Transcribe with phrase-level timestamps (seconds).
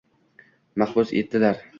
[0.83, 1.61] Mahbus etdilar–